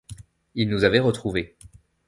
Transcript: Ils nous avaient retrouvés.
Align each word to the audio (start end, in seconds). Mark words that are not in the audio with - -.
Ils 0.55 0.67
nous 0.67 0.83
avaient 0.83 0.97
retrouvés. 0.97 1.55